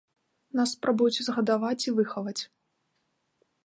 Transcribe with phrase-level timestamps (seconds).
[0.59, 2.39] Нас спрабуюць узгадаваць і выхаваць.